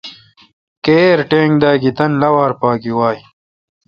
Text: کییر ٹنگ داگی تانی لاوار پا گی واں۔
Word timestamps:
کییر 0.83 1.19
ٹنگ 1.29 1.53
داگی 1.61 1.91
تانی 1.97 2.15
لاوار 2.21 2.51
پا 2.59 2.69
گی 2.81 2.91
واں۔ 2.97 3.17